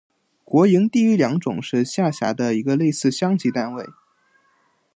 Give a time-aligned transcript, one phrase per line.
[0.43, 3.85] 国营第一良种是下辖的一个类似乡级单位。